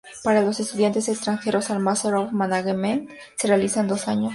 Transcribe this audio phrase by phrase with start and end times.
[0.23, 3.07] Para los estudiantes extranjeros, el Master of Management,
[3.37, 4.29] se realiza en dos años.